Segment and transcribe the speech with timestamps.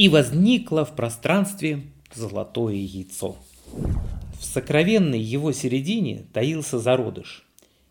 [0.00, 1.82] и возникло в пространстве
[2.14, 3.36] золотое яйцо.
[4.38, 7.44] В сокровенной его середине таился зародыш.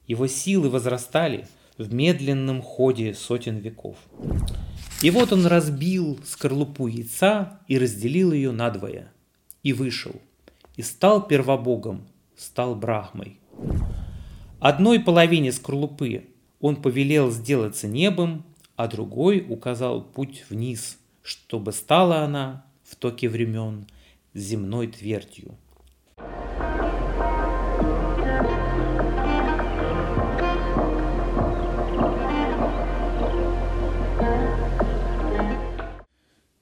[0.08, 3.98] Его силы возрастали в медленном ходе сотен веков.
[5.04, 9.14] И вот он разбил скорлупу яйца и разделил ее надвое.
[9.62, 10.16] И вышел.
[10.78, 13.38] И стал первобогом, стал Брахмой.
[14.60, 16.26] Одной половине скорлупы
[16.60, 18.46] он повелел сделаться небом,
[18.76, 20.98] а другой указал путь вниз,
[21.30, 23.86] чтобы стала она в токе времен
[24.34, 25.56] земной твердью.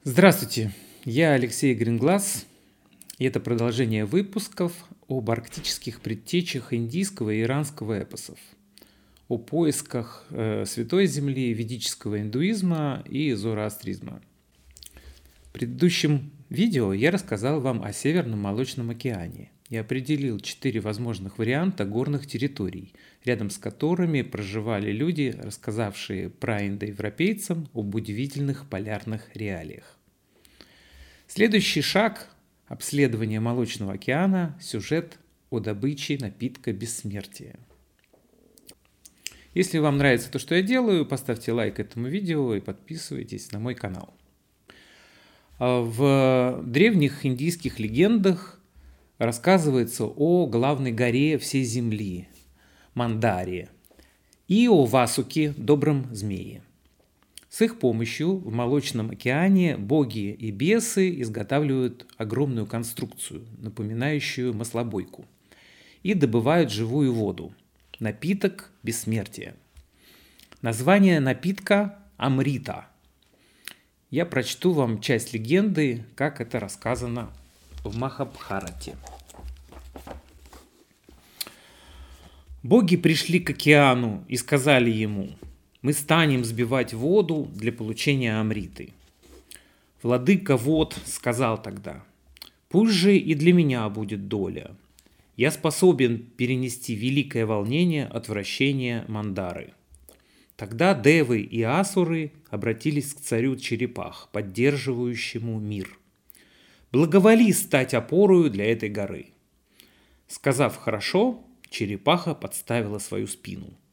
[0.03, 0.73] Здравствуйте,
[1.05, 2.45] я Алексей Гринглас,
[3.19, 4.73] и это продолжение выпусков
[5.07, 8.37] об арктических предтечах индийского и иранского эпосов,
[9.29, 14.21] о поисках э, Святой Земли, ведического индуизма и зороастризма.
[15.57, 22.27] Предыдущем видео я рассказал вам о Северном Молочном океане и определил четыре возможных варианта горных
[22.27, 22.93] территорий,
[23.25, 29.97] рядом с которыми проживали люди, рассказавшие про индоевропейцам об удивительных полярных реалиях.
[31.25, 32.29] Следующий шаг–
[32.67, 35.17] обследование Молочного океана, сюжет
[35.49, 37.55] о добыче напитка бессмертия.
[39.55, 43.73] Если вам нравится то, что я делаю, поставьте лайк этому видео и подписывайтесь на мой
[43.73, 44.16] канал.
[45.59, 48.59] А в древних индийских легендах
[49.17, 52.27] рассказывается о главной горе всей земли–
[52.93, 53.69] Мандаре,
[54.47, 56.61] и о Васуке, добром змее.
[57.49, 65.25] С их помощью в Молочном океане боги и бесы изготавливают огромную конструкцию, напоминающую маслобойку,
[66.03, 67.51] и добывают живую воду–
[67.99, 69.55] напиток бессмертия.
[70.61, 72.87] Название напитка– Амрита.
[74.09, 77.29] Я прочту вам часть легенды, как это рассказано
[77.83, 78.95] в Махабхарате.
[82.63, 85.31] Боги пришли к океану и сказали ему–
[85.81, 88.89] мы станем сбивать воду для получения амриты.
[90.01, 92.03] Владыка вод сказал тогда,
[92.67, 94.71] пусть же и для меня будет доля.
[95.35, 99.73] Я способен перенести великое волнение отвращения Мандары.
[100.57, 105.97] Тогда девы и асуры обратились к царю черепах, поддерживающему мир.
[106.91, 109.27] Благоволи стать опорою для этой горы.
[110.27, 113.73] Сказав «хорошо», черепаха подставила свою спину–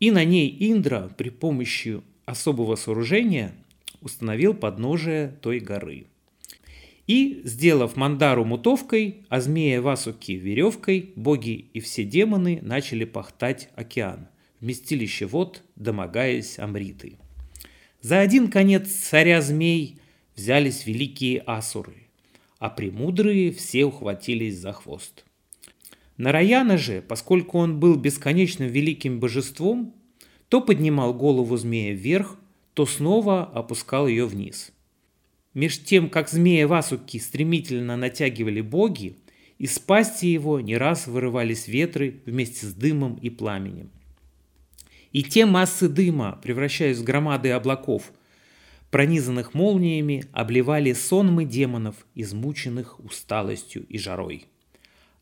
[0.00, 3.54] и на ней Индра при помощи особого сооружения
[4.00, 6.06] установил подножие той горы.
[7.06, 14.28] И, сделав Мандару мутовкой, а змея Васуки веревкой, боги и все демоны начали пахтать океан,
[14.66, 17.18] вместилище вод, домогаясь Амриты.
[18.00, 20.00] За один конец царя змей
[20.34, 22.08] взялись великие асуры,
[22.58, 25.24] а премудрые все ухватились за хвост.
[26.16, 29.94] Нараяна же, поскольку он был бесконечным великим божеством,
[30.48, 32.36] то поднимал голову змея вверх,
[32.74, 34.72] то снова опускал ее вниз.
[35.54, 39.16] Меж тем, как змея Васуки стремительно натягивали боги,
[39.58, 43.90] из пасти его не раз вырывались ветры вместе с дымом и пламенем.
[45.16, 48.12] И те массы дыма, превращаясь в громады облаков,
[48.90, 54.46] пронизанных молниями, обливали сонмы демонов, измученных усталостью и жарой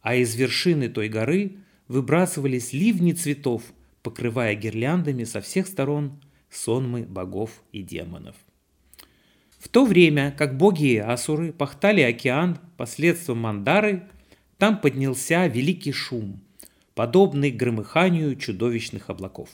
[0.05, 1.57] а из вершины той горы
[1.89, 3.63] выбрасывались ливни цветов,
[4.03, 8.37] покрывая гирляндами со всех сторон сонмы богов и демонов.
[9.59, 14.03] В то время, как боги и асуры пахтали океан последствием Мандары,
[14.59, 16.39] там поднялся великий шум,
[16.95, 19.49] подобный громыханию чудовищных облаков.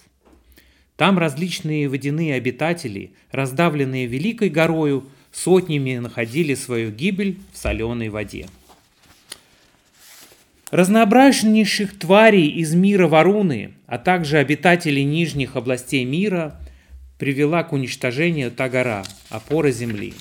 [1.00, 8.49] Там различные водяные обитатели, раздавленные великой горою, сотнями находили свою гибель в соленой воде.
[10.71, 16.60] Разнообразнейших тварей из мира Варуны, а также обитателей нижних областей мира
[17.19, 20.12] привела к уничтожению та гора, опора Земли.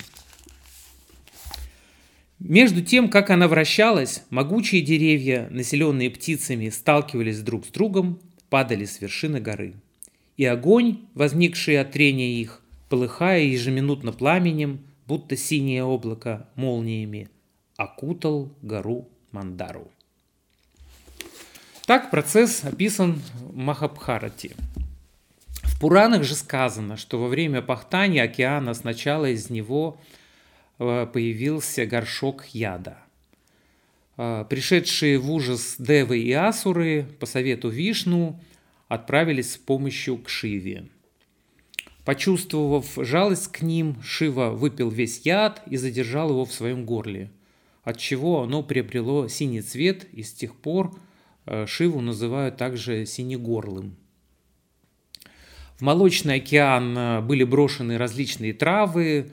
[2.38, 8.18] Между тем, как она вращалась, могучие деревья, населенные птицами, сталкивались друг с другом,
[8.48, 9.74] падали с вершины горы.
[10.40, 17.28] И огонь, возникший от трения их, полыхая ежеминутно пламенем, будто синее облако молниями,
[17.76, 19.90] окутал гору Мандару.
[21.84, 24.56] Так процесс описан в Махабхарате.
[25.62, 30.00] В Пуранах же сказано, что во время пахтания океана сначала из него
[30.78, 32.96] э, появился горшок яда.
[34.16, 38.40] Э, пришедшие в ужас Девы и Асуры по совету Вишну
[38.90, 40.88] отправились с помощью к Шиве.
[42.04, 47.30] Почувствовав жалость к ним, Шива выпил весь яд и задержал его в своем горле,
[47.84, 50.98] отчего оно приобрело синий цвет, и с тех пор
[51.46, 53.96] э, Шиву называют также синегорлым.
[55.76, 59.30] В молочный океан э, были брошены различные травы,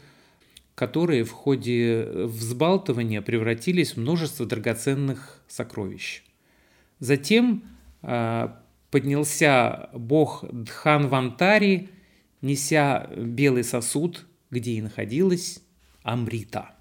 [0.75, 6.21] которые в ходе взбалтывания превратились в множество драгоценных сокровищ.
[6.99, 7.63] Затем
[8.03, 8.49] э,
[8.91, 11.89] поднялся бог Дханвантари,
[12.41, 15.61] неся белый сосуд, где и находилась
[16.03, 16.71] Амрита.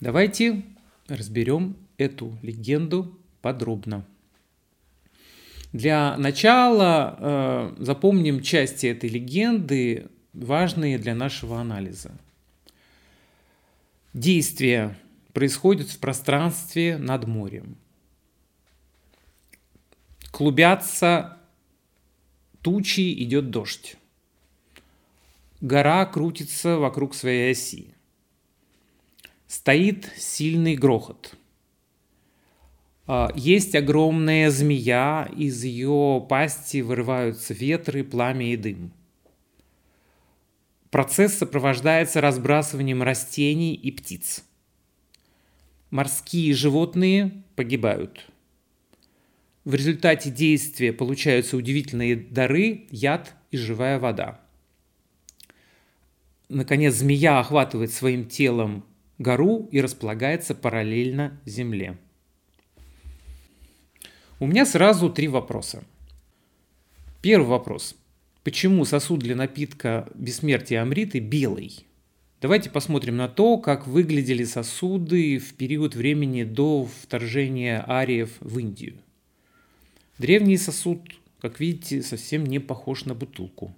[0.00, 0.62] Давайте
[1.08, 4.06] разберем эту легенду подробно.
[5.72, 12.12] Для начала э, запомним части этой легенды, важные для нашего анализа.
[14.14, 14.96] Действие
[15.32, 17.76] происходит в пространстве над морем.
[20.36, 21.38] Клубятся
[22.60, 23.96] тучи, идет дождь.
[25.62, 27.94] Гора крутится вокруг своей оси.
[29.46, 31.38] Стоит сильный грохот.
[33.06, 38.92] А, есть огромная змея, из ее пасти вырываются ветры, пламя и дым.
[40.90, 44.44] Процесс сопровождается разбрасыванием растений и птиц.
[45.88, 48.26] Морские животные погибают.
[49.66, 54.40] В результате действия получаются удивительные дары, яд и живая вода.
[56.48, 58.84] Наконец, змея охватывает своим телом
[59.18, 61.98] гору и располагается параллельно земле.
[64.38, 65.82] У меня сразу три вопроса.
[67.20, 67.96] Первый вопрос.
[68.44, 71.84] Почему сосуд для напитка бессмертия Амриты белый?
[72.40, 79.00] Давайте посмотрим на то, как выглядели сосуды в период времени до вторжения ариев в Индию.
[80.18, 81.00] Древний сосуд,
[81.40, 83.74] как видите, совсем не похож на бутылку.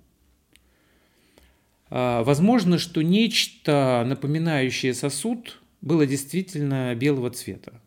[1.90, 7.80] А, возможно, что нечто, напоминающее сосуд, было действительно белого цвета.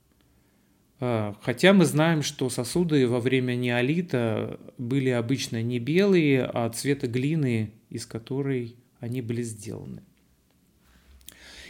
[1.00, 7.08] А, хотя мы знаем, что сосуды во время неолита были обычно не белые, а цвета
[7.08, 10.04] глины, из которой они были сделаны.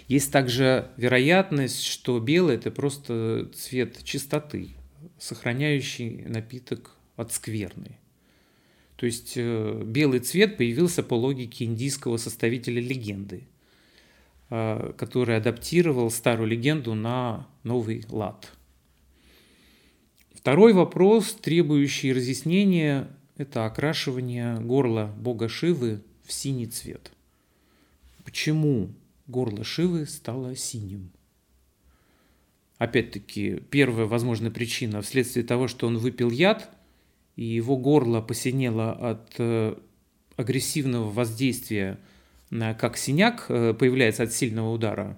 [0.08, 4.72] Есть также вероятность, что белый– это просто цвет чистоты,
[5.22, 7.98] сохраняющий напиток от скверны.
[8.96, 13.48] То есть э, белый цвет появился по логике индийского составителя легенды,
[14.50, 18.52] а, который адаптировал старую легенду на новый лад–
[20.42, 23.08] Второй вопрос, требующий разъяснения,
[23.38, 27.12] это окрашивание горла бога Шивы в синий цвет.
[28.26, 28.90] Почему
[29.28, 31.12] горло Шивы стало синим?
[32.82, 36.68] Опять-таки, первая возможная причина вследствие того, что он выпил яд,
[37.36, 39.76] и его горло посинело от э,
[40.36, 42.00] агрессивного воздействия,
[42.50, 45.16] как синяк э, появляется от сильного удара.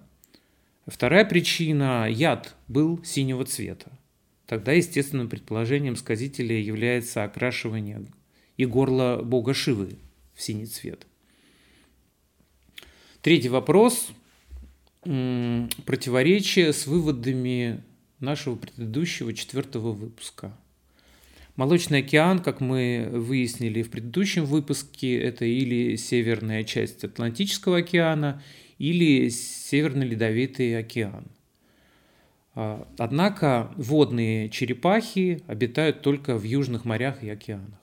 [0.88, 3.94] Вторая причина– яд был синего цвета
[4.46, 8.06] тогда естественным предположением сказителя является окрашивание
[8.58, 9.96] и горло бога Шивы
[10.36, 11.08] в синий цвет.
[13.22, 14.10] Третий вопрос–
[15.04, 17.84] противоречие с выводами
[18.20, 20.58] нашего предыдущего четвертого выпуска.
[21.56, 28.42] Молочный океан, как мы выяснили в предыдущем выпуске, это или северная часть Атлантического океана,
[28.80, 31.28] или Северный Ледовитый океан–
[32.56, 37.80] а, однако водные черепахи обитают только в южных морях и океанах.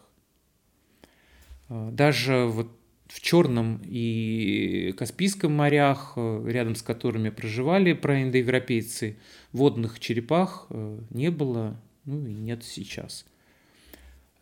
[1.69, 2.71] А, даже вот
[3.11, 9.17] в Черном и Каспийском морях, э, рядом с которыми проживали проиндоевропейцы,
[9.53, 13.27] водных черепах э, не было, ну и нет сейчас.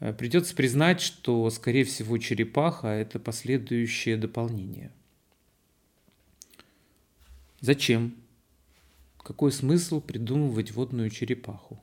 [0.01, 4.93] Э, придется признать, что, скорее всего, черепаха– это последующее дополнение.
[7.61, 8.15] Зачем
[9.17, 11.81] какой смысл придумывать водную черепаху?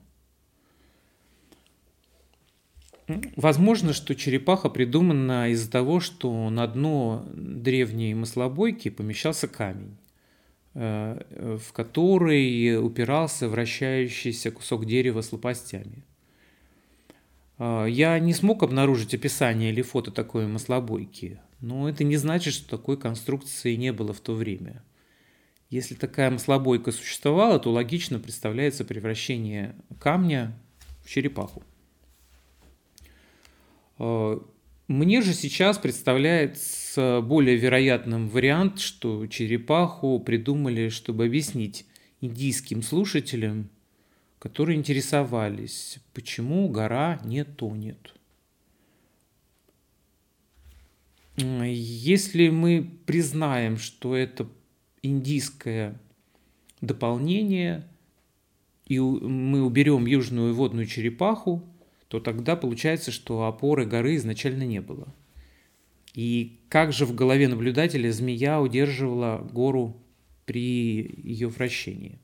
[3.35, 9.95] Возможно, что черепаха придумана из-за того, что на дно древней маслобойки помещался камень,
[10.73, 16.03] э, в который упирался вращающийся кусок дерева с лопастями.
[17.59, 22.77] Э, я не смог обнаружить описание или фото такой маслобойки, но это не значит, что
[22.77, 24.83] такой конструкции не было в то время–
[25.69, 30.57] если такая маслобойка существовала, то логично представляется превращение камня
[31.03, 31.63] в черепаху.
[33.99, 34.39] Э,
[34.87, 41.85] мне же сейчас представляется более вероятным вариант, что черепаху придумали, чтобы объяснить
[42.21, 43.69] индийским слушателям,
[44.39, 48.13] которые интересовались, почему гора не тонет.
[51.37, 54.47] Если мы признаем, что это
[55.01, 55.99] индийское
[56.79, 57.87] дополнение,
[58.85, 61.63] и мы уберем южную водную черепаху,
[62.07, 65.07] то тогда получается, что опоры горы изначально не было.
[66.13, 69.97] И как же в голове наблюдателя змея удерживала гору
[70.45, 72.19] при ее вращении?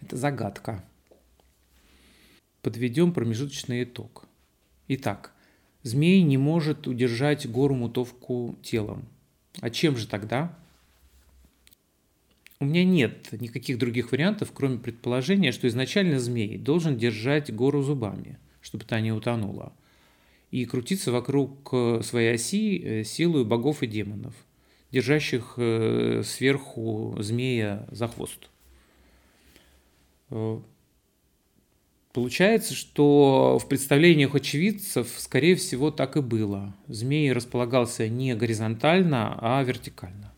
[0.00, 0.84] Это загадка.
[2.62, 4.24] Подведем промежуточный итог.
[4.88, 5.32] Итак,
[5.82, 9.04] змей не может удержать гору-мутовку телом.
[9.60, 10.56] А чем же тогда?
[12.62, 18.38] У меня нет никаких других вариантов, кроме предположения, что изначально змей должен держать гору зубами,
[18.60, 19.72] чтобы та не утонула,
[20.52, 24.34] и крутиться вокруг э, своей оси э, силой богов и демонов,
[24.92, 28.48] держащих э, сверху змея за хвост.
[32.12, 36.76] Получается, что в представлениях очевидцев, скорее всего, так и было.
[36.86, 40.31] Змей располагался не горизонтально, а вертикально.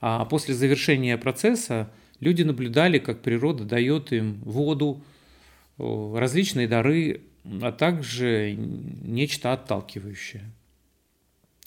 [0.00, 1.90] А после завершения процесса
[2.20, 5.02] люди наблюдали, как природа дает им воду,
[5.78, 7.22] различные дары,
[7.62, 10.44] а также нечто отталкивающее.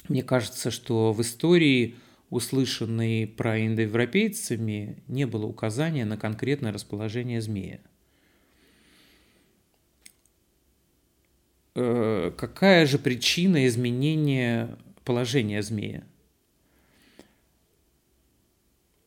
[0.07, 1.95] Мне кажется, что в истории,
[2.29, 7.79] услышанной про индоевропейцами, не было указания на конкретное расположение змея.
[11.75, 15.99] Э, какая же причина изменения положения змея?
[15.99, 16.01] Э,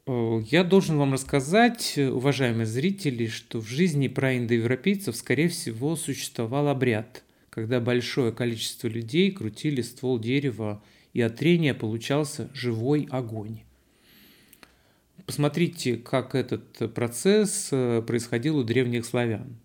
[0.06, 7.80] я должен вам рассказать, уважаемые зрители, что в жизни праиндоевропейцев, скорее всего, существовал обряд, когда
[7.80, 10.82] большое количество людей крутили ствол дерева,
[11.14, 13.60] и от трения получался живой огонь.
[15.24, 19.56] Посмотрите, как этот процесс э, происходил у древних славян.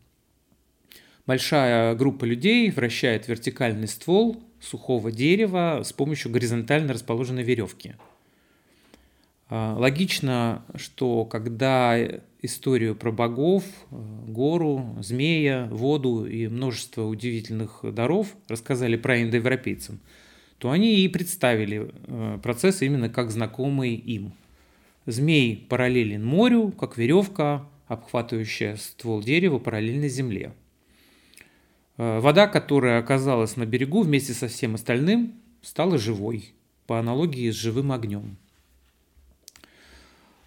[1.26, 7.96] Большая группа людей вращает вертикальный ствол сухого дерева с помощью горизонтально расположенной веревки.
[9.50, 11.98] А, логично, что когда
[12.42, 20.00] историю про богов, гору, змея, воду и множество удивительных даров рассказали про индоевропейцам,
[20.60, 24.34] то они и представили э, процесс именно как знакомый им.
[25.06, 30.54] Змей параллелен морю, как веревка, обхватывающая ствол дерева параллельно земле.
[31.98, 36.54] Э, вода, которая оказалась на берегу вместе со всем остальным, стала живой,
[36.86, 38.38] по аналогии с живым огнем.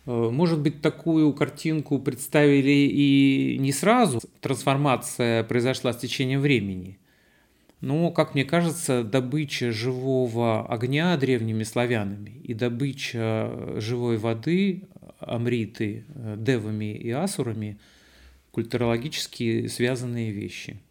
[0.06, 4.20] Э, может быть, такую картинку представили и не сразу.
[4.40, 6.98] Трансформация произошла с течением времени.
[7.80, 14.84] Но, как мне кажется, добыча живого огня древними славянами и добыча живой воды
[15.18, 17.78] амриты э, девами и асурами–
[18.52, 20.78] культурологически связанные вещи–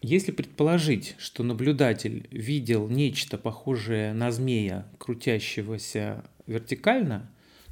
[0.00, 7.28] если предположить, что наблюдатель видел нечто похожее на змея, крутящегося вертикально,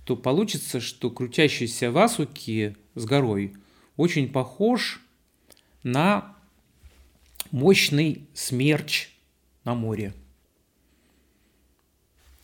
[0.07, 3.55] то получится, что крутящийся Васуки с горой
[3.99, 5.03] очень похож
[5.83, 6.35] на
[7.51, 9.11] мощный смерч
[9.65, 10.15] на море.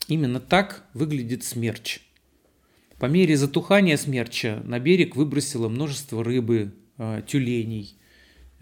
[0.08, 2.00] Именно так выглядит смерч.
[2.98, 7.96] По мере затухания смерча на берег выбросило множество рыбы, э, тюленей–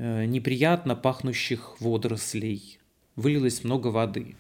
[0.03, 2.79] Э, неприятно пахнущих водорослей.
[3.17, 4.35] Вылилось много воды.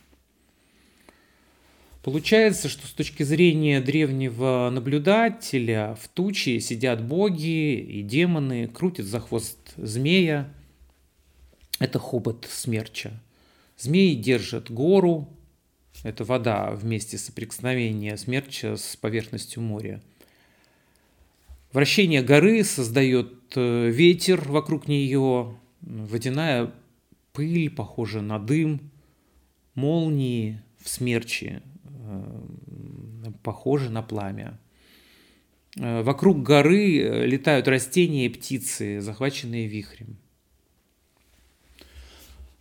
[2.03, 9.21] Получается, что с точки зрения древнего наблюдателя в туче сидят боги и демоны, крутят за
[9.21, 10.53] хвост змея.
[11.79, 13.13] Это хобот смерча.
[13.77, 15.29] Змеи держат гору,
[16.03, 20.03] это вода вместе соприкосновения смерча с поверхностью моря.
[21.73, 26.73] Вращение горы создает э, ветер вокруг нее, водяная
[27.33, 28.91] пыль, похожая на дым,
[29.75, 31.63] молнии в смерче,
[33.43, 34.59] похожи на пламя.
[35.77, 40.17] Э, вокруг горы летают растения и птицы, захваченные вихрем.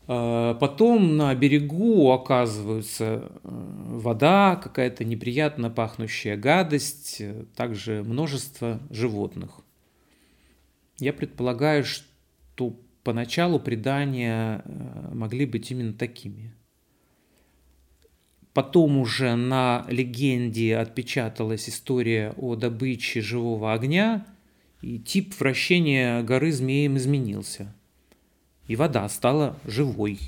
[0.10, 9.62] Потом на берегу оказывается э, вода, какая-то неприятно пахнущая гадость, э, также множество животных.
[10.98, 16.56] Я предполагаю, что поначалу предания э, могли быть именно такими.
[18.54, 24.26] Потом уже на легенде отпечаталась история о добыче живого огня,
[24.82, 27.76] и тип вращения горы змеем изменился–
[28.70, 30.20] и вода стала живой.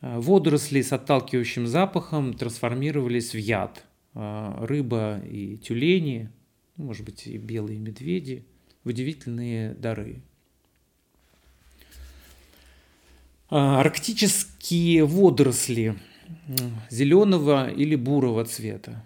[0.00, 3.84] А, водоросли с отталкивающим запахом трансформировались в яд.
[4.14, 6.28] А, рыба и тюлени,
[6.76, 8.44] ну, может быть, и белые медведи,
[8.82, 10.22] удивительные дары.
[13.48, 15.96] А, арктические водоросли
[16.90, 19.04] зеленого или бурого цвета,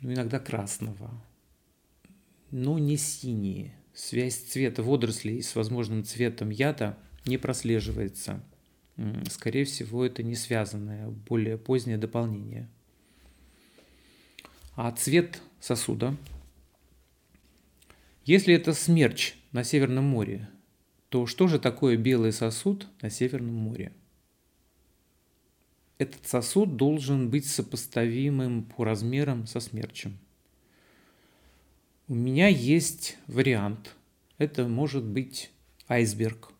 [0.00, 1.10] ну, иногда красного,
[2.50, 3.74] но не синие.
[3.94, 8.42] Связь цвета водорослей с возможным цветом яда не прослеживается.
[9.30, 12.68] Скорее всего, это не связанное, более позднее дополнение.
[14.74, 16.16] А цвет сосуда?
[18.24, 20.48] Если это смерч на Северном море,
[21.08, 23.92] то что же такое белый сосуд на Северном море?
[25.98, 30.18] Этот сосуд должен быть сопоставимым по размерам со смерчем.
[32.08, 33.96] У меня есть вариант.
[34.36, 35.50] Это может быть
[35.88, 36.52] айсберг.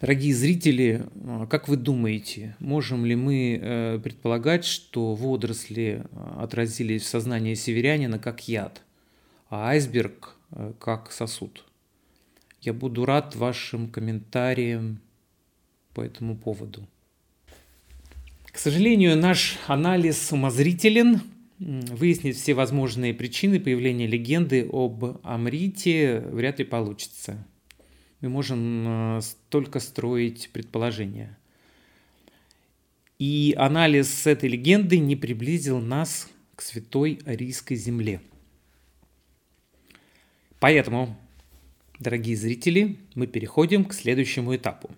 [0.00, 7.02] Дорогие зрители, а, как вы думаете, можем ли мы э, предполагать, что водоросли а, отразились
[7.02, 8.82] в сознании северянина как яд,
[9.50, 11.66] а айсберг э, как сосуд?
[12.62, 15.00] Я буду рад вашим комментариям
[15.92, 16.88] по этому поводу.
[18.52, 21.22] К сожалению, наш анализ умозрителен.
[21.58, 27.46] Выяснить все возможные причины появления легенды об Амрите вряд ли получится.
[28.22, 31.38] Мы можем э, только строить предположения.
[33.18, 38.22] И анализ этой легенды не приблизил нас к святой Арийской земле.
[40.60, 41.18] Поэтому
[42.00, 44.90] Дорогие зрители, мы переходим к следующему этапу.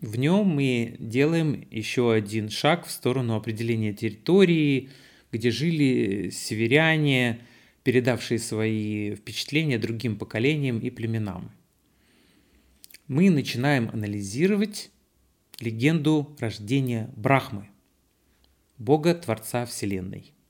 [0.00, 4.88] В нем мы делаем еще один шаг в сторону определения территории,
[5.30, 7.40] где жили северяне,
[7.82, 11.50] передавшие свои впечатления другим поколениям и племенам.
[13.08, 14.90] Мы начинаем анализировать
[15.58, 17.68] легенду рождения Брахмы,
[18.78, 20.32] Бога Творца Вселенной–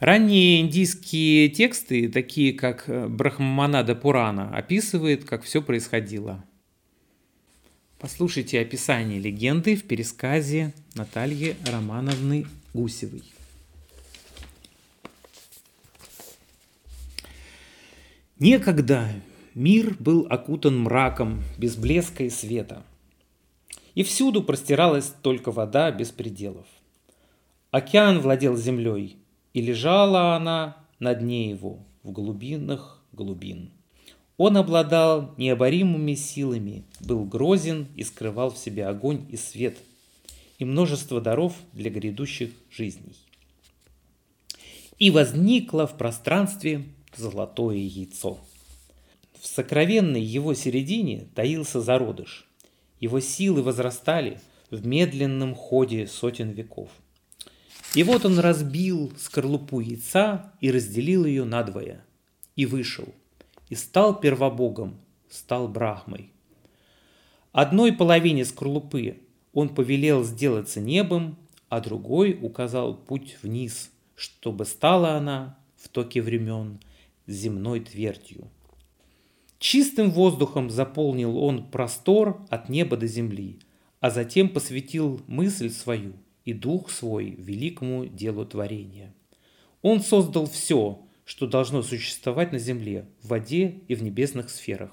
[0.00, 6.42] Ранние индийские тексты, такие как э, Брахманада Пурана, описывают, как все происходило.
[8.00, 13.22] Послушайте описание легенды в пересказе Натальи Романовны Гусевой.
[18.38, 19.06] Некогда
[19.54, 22.82] мир был окутан мраком, без блеска и света.
[23.94, 26.66] И всюду простиралась только вода без пределов.
[27.70, 29.18] Океан владел землей,
[29.52, 33.72] и лежала она на дне его, в глубинах глубин.
[34.42, 39.76] Он обладал необоримыми силами, был грозен и скрывал в себе огонь и свет,
[40.58, 43.14] и множество даров для грядущих жизней.
[44.98, 48.38] И возникло в пространстве золотое яйцо.
[49.38, 52.48] В сокровенной его середине таился зародыш.
[52.98, 56.88] Его силы возрастали в медленном ходе сотен веков–
[57.92, 62.04] и вот он разбил скорлупу яйца и разделил ее надвое.
[62.54, 63.12] И вышел.
[63.70, 66.32] И стал первобогом, стал Брахмой.
[67.52, 69.22] Одной половине скорлупы
[69.54, 71.38] он повелел сделаться небом,
[71.70, 76.80] а другой указал путь вниз, чтобы стала она в токе времен
[77.26, 78.50] земной твердью.
[79.58, 83.60] Чистым воздухом заполнил он простор от неба до земли,
[84.00, 86.12] а затем посвятил мысль свою–
[86.44, 89.14] и дух свой великому делу творения.
[89.82, 94.90] Он создал все, что должно существовать на земле, в воде и в небесных сферах.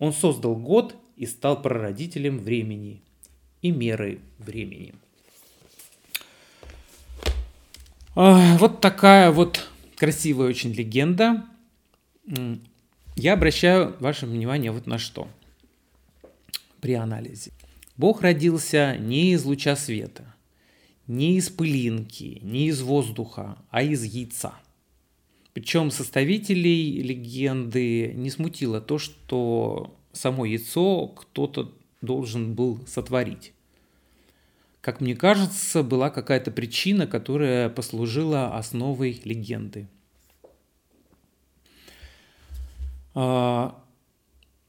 [0.00, 3.00] Он создал год и стал прародителем времени
[3.60, 4.92] и мерой времени.
[8.16, 11.44] Вот такая вот красивая очень легенда.
[13.14, 15.28] Я обращаю ваше внимание вот на что
[16.80, 17.52] при анализе.
[17.96, 20.34] Бог родился не из луча света,
[21.06, 24.54] не из пылинки, не из воздуха, а из яйца.
[25.52, 33.52] Причем составителей легенды не смутило то, что само яйцо кто-то должен был сотворить.
[34.80, 39.88] Как мне кажется, была какая-то причина, которая послужила основой легенды.
[43.14, 43.80] А,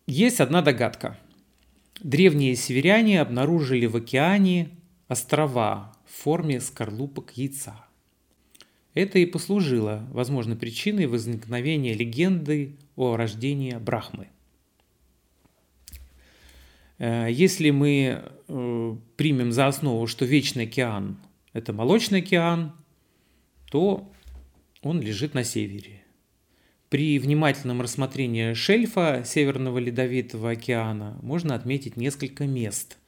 [0.05, 1.17] есть одна догадка.
[2.01, 4.69] Древние северяне обнаружили в океане
[5.07, 7.85] острова, в форме скорлупок яйца.
[8.93, 14.27] Это и послужило возможной причиной возникновения легенды о рождении Брахмы.
[16.99, 21.17] Э, если мы э, примем за основу, что Вечный океан–
[21.53, 22.73] это Молочный океан,
[23.71, 24.11] то
[24.81, 26.03] он лежит на севере.
[26.89, 32.97] При внимательном рассмотрении шельфа Северного Ледовитого океана можно отметить несколько мест–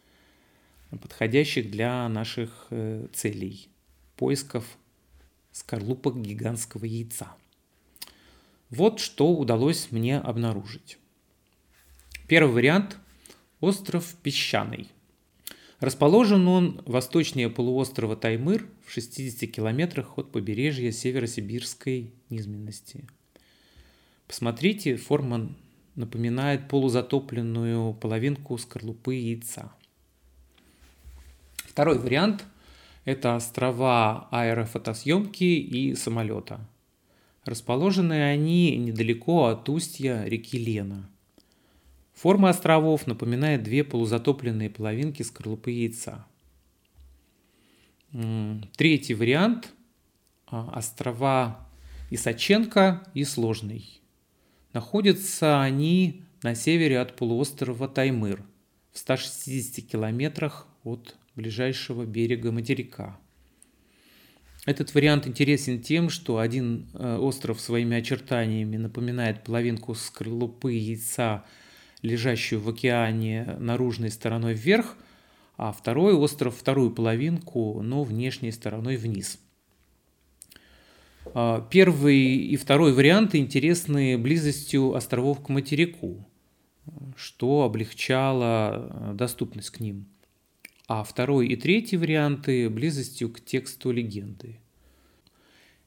[0.98, 3.70] подходящих для наших э, целей,
[4.16, 4.66] поисков
[5.56, 7.32] скорлупок гигантского яйца.
[8.70, 10.98] Вот что удалось мне обнаружить.
[12.28, 12.98] Первый вариант–
[13.62, 14.90] остров Песчаный.
[15.80, 23.06] Расположен он восточнее полуострова Таймыр в 60 километрах от побережья Северосибирской низменности.
[24.28, 25.56] Посмотрите, форма
[25.96, 29.72] напоминает полузатопленную половинку скорлупы яйца.
[31.56, 32.44] Второй вариант–
[33.06, 36.60] это острова аэрофотосъемки и самолета.
[37.46, 41.10] Расположены они недалеко от устья реки Лена–
[42.16, 46.26] Форма островов напоминает две полузатопленные половинки скорлупы яйца.
[48.78, 49.74] Третий вариант–
[50.48, 51.68] а, острова
[52.10, 54.00] Исаченко и Сложный.
[54.72, 58.46] Находятся они на севере от полуострова Таймыр,
[58.94, 63.20] в 160 километрах от ближайшего берега материка.
[64.66, 71.46] Этот вариант интересен тем, что один э, остров своими очертаниями напоминает половинку скорлупы яйца–
[72.06, 74.96] лежащую в океане наружной стороной вверх,
[75.58, 79.40] а второй остров вторую половинку, но внешней стороной вниз.
[81.34, 86.28] А, первый и второй варианты интересны близостью островов к материку,
[87.16, 90.08] что облегчало э, доступность к ним.
[90.88, 94.60] А второй и третий варианты близостью к тексту легенды–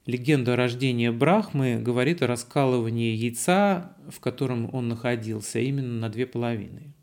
[0.08, 6.24] Легенда о рождении Брахмы говорит о раскалывании яйца, в котором он находился, именно на две
[6.24, 6.94] половины.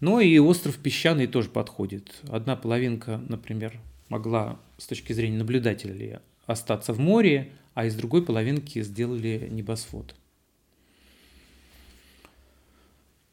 [0.00, 2.12] Но и остров песчаный тоже подходит.
[2.28, 8.82] Одна половинка, например, могла с точки зрения наблюдателей остаться в море, а из другой половинки
[8.82, 10.14] сделали небосвод.
[10.14, 10.18] А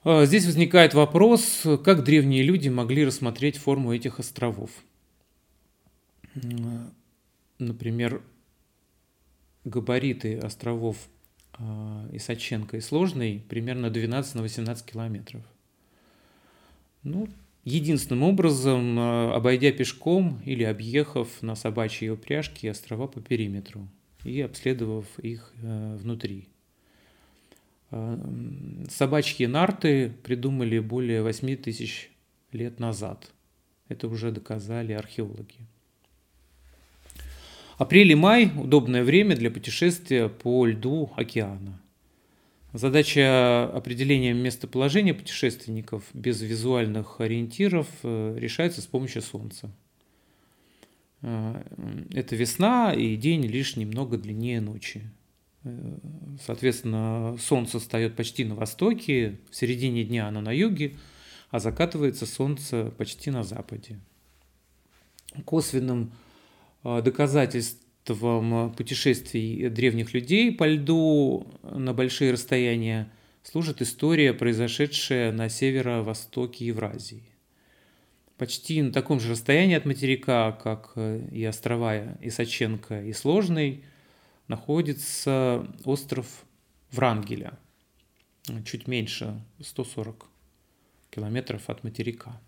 [0.03, 4.69] здесь возникает вопрос, как древние люди могли рассмотреть форму этих островов
[7.61, 8.21] например,
[9.63, 10.97] габариты островов
[11.53, 15.43] а, Исаченко и Сложный примерно 12 на 18 километров.
[17.03, 17.27] Ну,
[17.63, 23.87] единственным образом, а, обойдя пешком или объехав на собачьей упряжке острова по периметру
[24.25, 26.47] и обследовав их а, внутри.
[28.89, 32.09] Собачьи нарты придумали более 8 тысяч
[32.53, 33.31] лет назад.
[33.89, 35.67] Это уже доказали археологи.
[37.77, 41.81] Апрель и май– удобное время для путешествия по льду океана.
[42.73, 49.69] Задача определения местоположения путешественников без визуальных ориентиров э, решается с помощью Солнца.
[51.21, 51.61] Э,
[52.13, 55.01] это весна, и день лишь немного длиннее ночи.
[55.63, 55.97] Э,
[56.45, 60.95] соответственно, Солнце встает почти на востоке, в середине дня оно на юге,
[61.49, 63.99] а закатывается Солнце почти на западе.
[65.45, 66.11] Косвенным
[66.83, 73.11] Э, доказательством путешествий древних людей по льду на большие расстояния
[73.43, 77.23] служит история, произошедшая на северо-востоке Евразии.
[78.37, 80.93] Почти на таком же расстоянии от материка, как
[81.31, 83.83] и острова Исаченко и Сложный,
[84.51, 86.45] находится остров
[86.91, 87.57] Врангеля,
[88.65, 90.27] чуть меньше 140
[91.09, 92.39] километров от материка.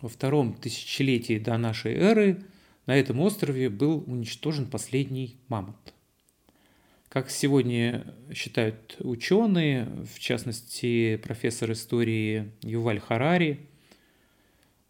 [0.00, 2.44] Во втором тысячелетии до нашей эры–
[2.86, 5.92] на этом острове был уничтожен последний мамонт.
[7.08, 13.60] Как сегодня считают ученые, в частности профессор истории Юваль Харари,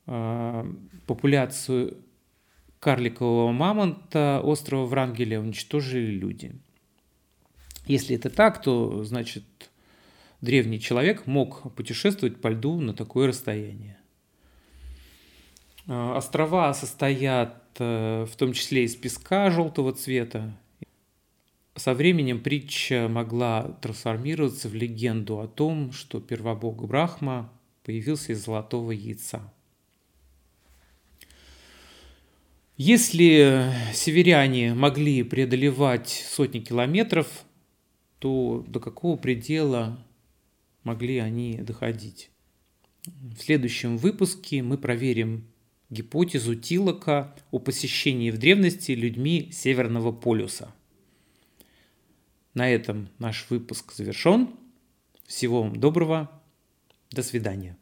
[0.07, 0.67] а,
[1.07, 1.97] популяцию
[2.87, 6.53] карликового мамонта острова Врангеля уничтожили люди.
[7.87, 9.45] Если это так, то значит
[10.41, 13.99] древний человек мог путешествовать по льду на такое расстояние.
[15.87, 20.57] А, острова состоят Э, в том числе из песка желтого цвета.
[21.75, 27.53] Со временем притча могла трансформироваться в легенду о том, что первобог Брахма
[27.85, 29.53] появился из золотого яйца.
[32.77, 37.47] Если северяне могли преодолевать сотни километров,
[38.19, 40.05] то до какого предела
[40.83, 42.31] могли они доходить?
[43.07, 45.47] В следующем выпуске мы проверим
[45.89, 50.75] гипотезу Тилока о посещении в древности людьми Северного полюса.
[52.53, 54.51] На этом наш выпуск завершен.
[55.27, 56.31] Всего вам доброго.
[57.11, 57.79] До свидания.